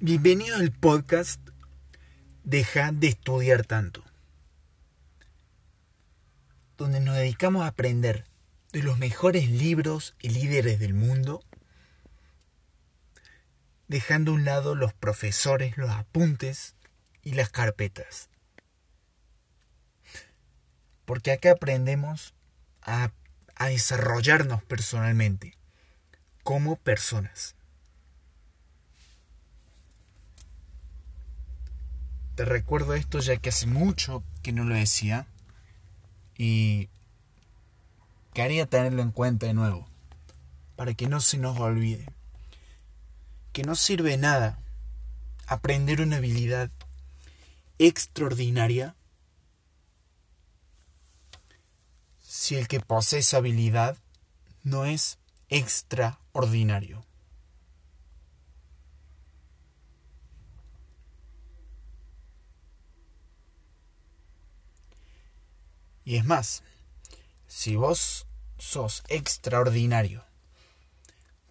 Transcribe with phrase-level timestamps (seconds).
[0.00, 1.40] Bienvenido al podcast
[2.42, 4.02] Deja de estudiar tanto,
[6.76, 8.24] donde nos dedicamos a aprender
[8.72, 11.44] de los mejores libros y líderes del mundo,
[13.86, 16.74] dejando a un lado los profesores, los apuntes
[17.22, 18.28] y las carpetas.
[21.04, 22.34] Porque acá aprendemos
[22.82, 23.12] a,
[23.54, 25.54] a desarrollarnos personalmente
[26.42, 27.54] como personas.
[32.34, 35.26] Te recuerdo esto ya que hace mucho que no lo decía
[36.36, 36.88] y
[38.32, 39.86] quería tenerlo en cuenta de nuevo
[40.74, 42.06] para que no se nos olvide
[43.54, 44.58] que no sirve nada
[45.46, 46.70] aprender una habilidad
[47.78, 48.96] extraordinaria
[52.20, 53.96] si el que posee esa habilidad
[54.64, 55.18] no es
[55.50, 57.04] extraordinario.
[66.04, 66.62] Y es más,
[67.46, 68.26] si vos
[68.58, 70.24] sos extraordinario,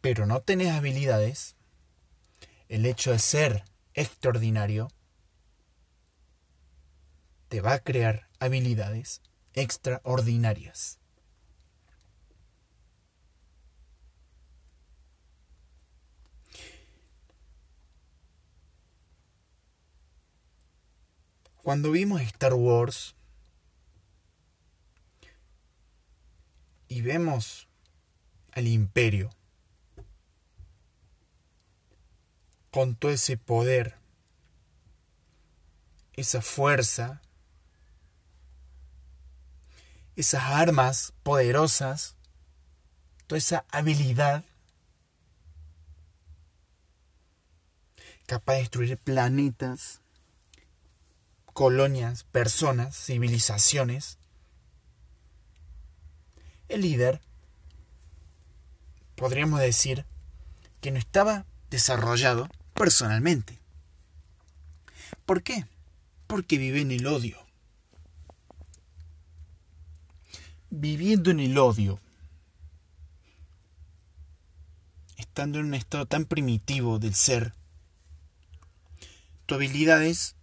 [0.00, 1.54] pero no tenés habilidades,
[2.68, 4.90] el hecho de ser extraordinario
[7.48, 9.22] te va a crear habilidades
[9.54, 10.98] extraordinarias.
[21.62, 23.14] Cuando vimos Star Wars,
[26.88, 27.68] y vemos
[28.52, 29.30] al imperio
[32.70, 33.96] con todo ese poder,
[36.14, 37.22] esa fuerza,
[40.16, 42.16] esas armas poderosas,
[43.26, 44.44] toda esa habilidad
[48.26, 50.00] capaz de destruir planetas,
[51.54, 54.18] colonias, personas, civilizaciones,
[56.68, 57.20] el líder,
[59.14, 60.04] podríamos decir,
[60.80, 63.58] que no estaba desarrollado personalmente.
[65.26, 65.66] ¿Por qué?
[66.26, 67.38] Porque vive en el odio.
[70.70, 71.98] Viviendo en el odio,
[75.16, 77.54] estando en un estado tan primitivo del ser,
[79.46, 80.36] tu habilidades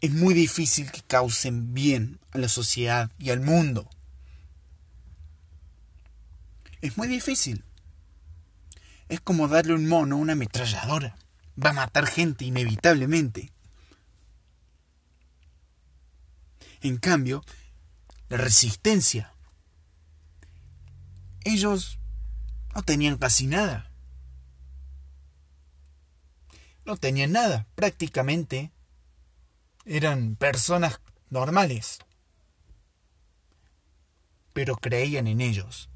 [0.00, 3.88] es muy difícil que causen bien a la sociedad y al mundo.
[6.80, 7.64] Es muy difícil.
[9.08, 11.16] Es como darle un mono una ametralladora.
[11.62, 13.52] Va a matar gente inevitablemente.
[16.82, 17.42] En cambio,
[18.28, 19.32] la resistencia.
[21.44, 21.98] Ellos
[22.74, 23.90] no tenían casi nada.
[26.84, 27.66] No tenían nada.
[27.74, 28.72] Prácticamente
[29.84, 31.00] eran personas
[31.30, 31.98] normales.
[34.52, 35.88] Pero creían en ellos.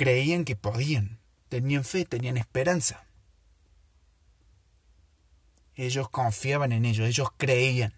[0.00, 1.18] Creían que podían,
[1.50, 3.04] tenían fe, tenían esperanza.
[5.74, 7.92] Ellos confiaban en ellos, ellos creían.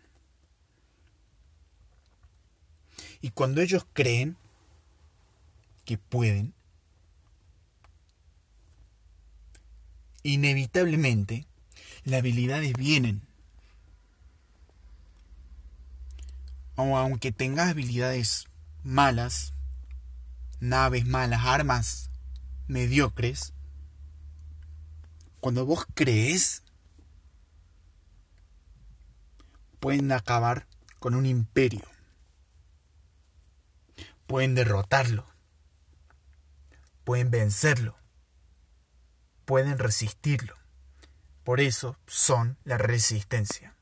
[3.20, 4.36] Y cuando ellos creen
[5.84, 6.54] que pueden,
[10.24, 11.46] inevitablemente
[12.02, 13.22] las habilidades vienen.
[16.74, 18.48] O aunque tengas habilidades
[18.82, 19.52] malas,
[20.62, 22.10] naves malas, armas
[22.68, 23.52] mediocres,
[25.40, 26.62] cuando vos crees,
[29.80, 30.68] pueden acabar
[31.00, 31.82] con un imperio.
[34.28, 35.26] Pueden derrotarlo.
[37.02, 37.96] Pueden vencerlo.
[39.44, 40.54] Pueden resistirlo.
[41.42, 43.74] Por eso son la resistencia.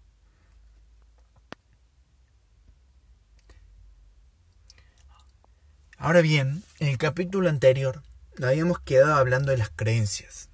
[6.03, 8.03] Ahora bien, en el capítulo anterior
[8.43, 10.49] habíamos quedado hablando de las creencias.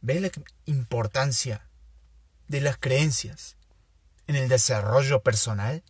[0.00, 0.30] ¿Ves la
[0.66, 1.64] importancia
[2.48, 3.56] de las creencias
[4.26, 5.84] en el desarrollo personal?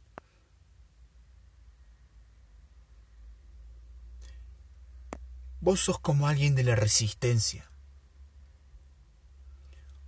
[5.60, 7.70] Vos sos como alguien de la resistencia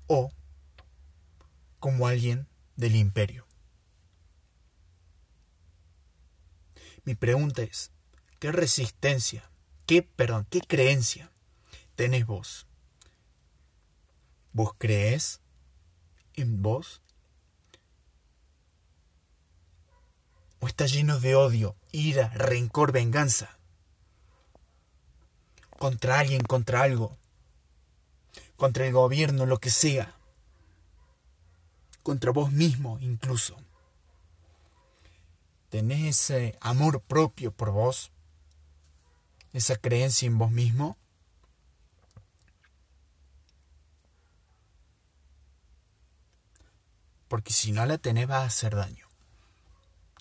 [0.06, 0.31] o
[1.81, 2.47] como alguien
[2.77, 3.46] del imperio.
[7.06, 7.91] Mi pregunta es,
[8.38, 9.50] ¿qué resistencia,
[9.87, 11.31] qué, perdón, qué creencia
[11.94, 12.67] tenés vos?
[14.53, 15.41] ¿Vos crees
[16.35, 17.00] en vos?
[20.61, 23.56] o está lleno de odio, ira, rencor, venganza
[25.79, 27.17] contra alguien, contra algo,
[28.56, 30.14] contra el gobierno, lo que sea,
[32.02, 33.56] contra vos mismo incluso.
[35.69, 38.13] ¿Tenés ese amor propio por vos?
[39.53, 40.97] ¿Esa creencia en vos mismo?
[47.29, 49.09] Porque si no la tenés vas a hacer daño.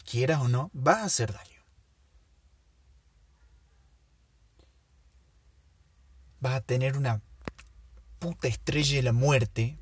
[0.03, 1.62] Quieras o no, vas a hacer daño.
[6.39, 7.21] Vas a tener una
[8.19, 9.77] puta estrella de la muerte.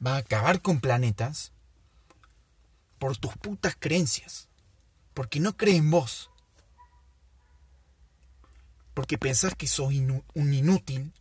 [0.00, 1.52] Vas a acabar con planetas
[2.98, 4.48] por tus putas creencias.
[5.14, 6.30] Porque no crees en vos.
[8.94, 11.12] Porque pensás que sos un inútil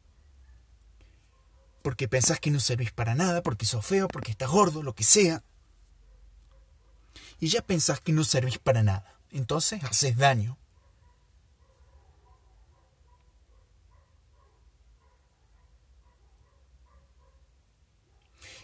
[1.86, 5.04] porque pensás que no servís para nada, porque sos feo, porque estás gordo, lo que
[5.04, 5.44] sea.
[7.40, 9.20] Y ya pensás que no servís para nada.
[9.30, 10.58] Entonces haces daño.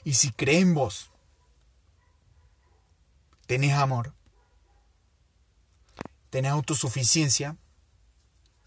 [0.04, 1.12] Y si crees en vos,
[3.52, 4.14] tenés amor,
[6.30, 7.58] tenés autosuficiencia,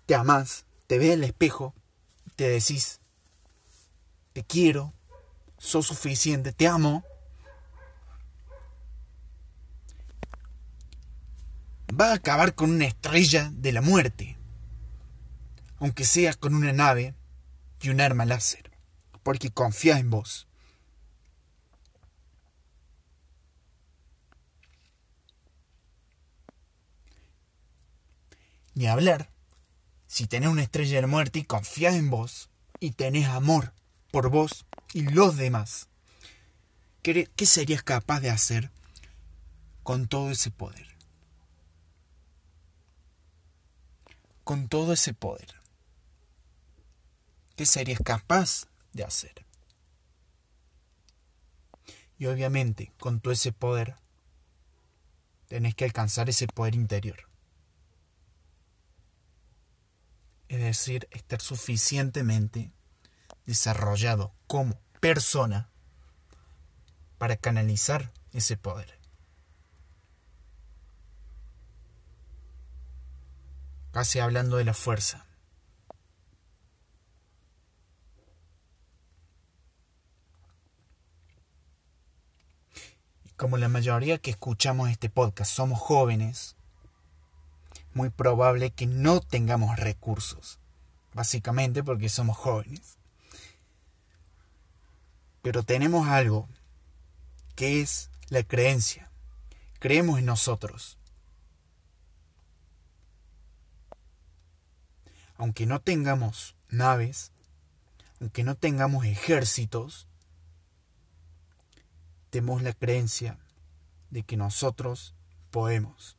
[0.05, 1.75] te amás, te ves al espejo,
[2.37, 3.01] te decís,
[4.35, 4.93] te quiero,
[5.57, 7.03] sos suficiente, te amo,
[11.99, 14.37] va a acabar con una estrella de la muerte,
[15.79, 17.15] aunque sea con una nave
[17.81, 18.71] y un arma láser,
[19.23, 20.47] porque confía en vos.
[28.75, 29.31] Ni hablar,
[30.07, 32.51] si tenés una estrella de muerte y confías en vos
[32.81, 33.73] y tenés amor
[34.11, 35.89] por vos y los demás.
[37.03, 38.71] ¿Qué, serías capaz de hacer
[39.83, 40.87] con todo ese poder?
[44.43, 45.55] Con todo ese poder.
[47.57, 49.45] ¿Qué serías capaz de hacer?
[52.19, 53.97] Y obviamente, con todo ese poder,
[55.49, 57.29] tenés que alcanzar ese poder interior.
[60.49, 62.73] Es decir, estar suficientemente
[63.47, 65.71] desarrollado como persona
[67.19, 68.99] para canalizar ese poder.
[73.93, 75.25] Casi hablando de la fuerza.
[83.37, 86.57] Como la mayoría que escuchamos este podcast somos jóvenes,
[87.95, 90.59] muy probable que no tengamos recursos,
[91.13, 92.99] básicamente porque somos jóvenes.
[95.43, 96.49] Pero tenemos algo
[97.55, 99.11] que es la creencia.
[99.79, 100.99] Creemos en nosotros.
[105.37, 107.33] Aunque no tengamos naves,
[108.21, 110.09] aunque no tengamos ejércitos,
[112.31, 113.39] tenemos la creencia
[114.11, 115.15] de que nosotros
[115.51, 116.17] podemos.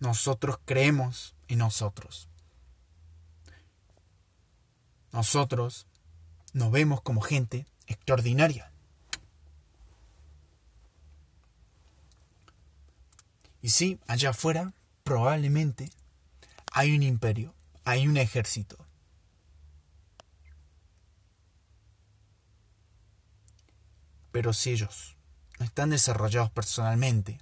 [0.00, 2.28] Nosotros creemos en nosotros.
[5.12, 5.86] Nosotros
[6.52, 8.70] nos vemos como gente extraordinaria.
[13.60, 14.72] Y sí, allá afuera
[15.02, 15.90] probablemente
[16.72, 18.76] hay un imperio, hay un ejército.
[24.30, 25.16] Pero si ellos
[25.58, 27.40] no están desarrollados personalmente,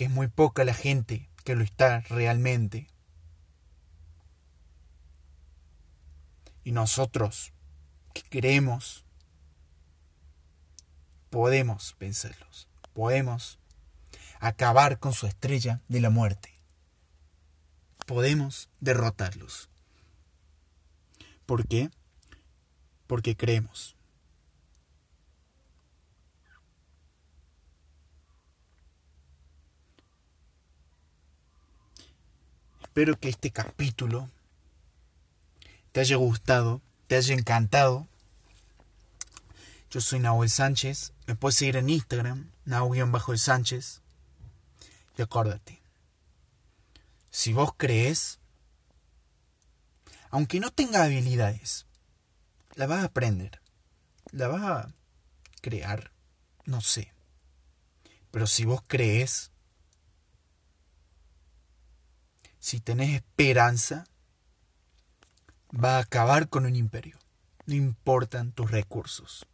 [0.00, 2.86] que es muy poca la gente que lo está realmente,
[6.64, 7.52] y nosotros
[8.14, 9.04] que creemos,
[11.28, 13.58] podemos vencerlos, podemos
[14.38, 16.54] acabar con su estrella de la muerte,
[18.06, 19.68] podemos derrotarlos.
[21.44, 21.90] ¿Por qué?
[23.06, 23.96] Porque creemos.
[32.90, 34.28] Espero que este capítulo
[35.92, 38.08] te haya gustado te haya encantado.
[39.92, 41.12] Yo soy Nahuel Sánchez.
[41.28, 44.00] Me puedes seguir en Instagram, Nahuel Sánchez.
[45.16, 45.80] Y acuérdate,
[47.30, 48.40] si vos crees,
[50.30, 51.86] aunque no tenga habilidades,
[52.74, 53.60] la vas a aprender,
[54.32, 54.92] la vas a
[55.60, 56.10] crear,
[56.64, 57.12] no sé.
[58.32, 59.52] Pero si vos crees,
[62.60, 64.04] si tenés esperanza,
[65.72, 67.18] va a acabar con un imperio.
[67.66, 69.46] No importan tus recursos.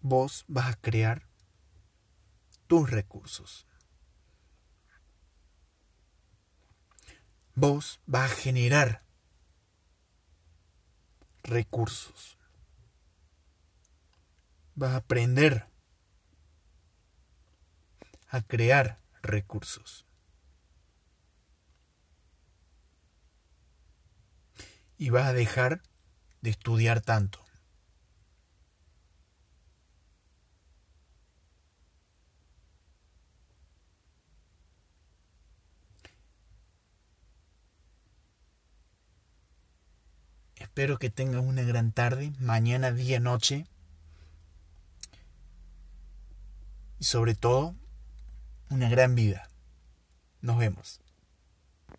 [0.00, 1.28] Vos vas a crear
[2.66, 3.66] tus recursos.
[7.54, 9.11] Vos vas a generar
[11.52, 12.38] recursos.
[14.74, 15.66] Vas a aprender
[18.28, 20.06] a crear recursos.
[24.96, 25.82] Y vas a dejar
[26.40, 27.44] de estudiar tanto.
[40.72, 43.66] Espero que tengas una gran tarde, mañana, día, noche.
[46.98, 47.74] Y sobre todo,
[48.70, 49.50] una gran vida.
[50.40, 51.01] Nos vemos.